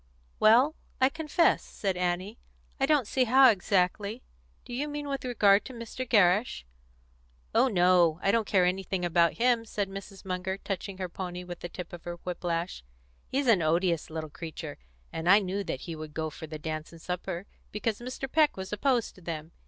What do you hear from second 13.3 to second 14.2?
an odious